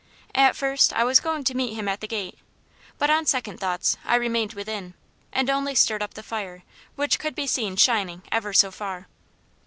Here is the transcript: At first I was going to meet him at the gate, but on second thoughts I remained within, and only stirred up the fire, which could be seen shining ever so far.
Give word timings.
At 0.33 0.55
first 0.55 0.91
I 0.93 1.03
was 1.03 1.19
going 1.19 1.43
to 1.43 1.53
meet 1.53 1.75
him 1.75 1.87
at 1.87 2.01
the 2.01 2.07
gate, 2.07 2.39
but 2.97 3.11
on 3.11 3.27
second 3.27 3.59
thoughts 3.59 3.97
I 4.03 4.15
remained 4.15 4.53
within, 4.53 4.95
and 5.31 5.47
only 5.47 5.75
stirred 5.75 6.01
up 6.01 6.15
the 6.15 6.23
fire, 6.23 6.63
which 6.95 7.19
could 7.19 7.35
be 7.35 7.45
seen 7.45 7.75
shining 7.75 8.23
ever 8.31 8.51
so 8.51 8.71
far. 8.71 9.07